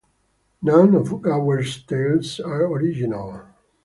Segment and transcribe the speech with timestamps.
[0.63, 3.43] None of Gower's tales are original.